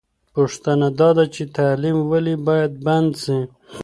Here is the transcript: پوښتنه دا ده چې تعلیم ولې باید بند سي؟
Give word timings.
پوښتنه 0.35 0.87
دا 0.99 1.09
ده 1.17 1.25
چې 1.35 1.43
تعلیم 1.57 1.97
ولې 2.11 2.35
باید 2.47 2.71
بند 2.85 3.11
سي؟ 3.23 3.37